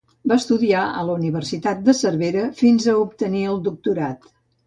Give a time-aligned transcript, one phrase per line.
[0.29, 4.29] Va estudiar a la Universitat de Cervera fins a obtenir el doctorat.